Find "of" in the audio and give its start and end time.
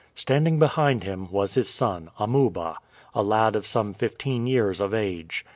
3.55-3.67, 4.81-4.95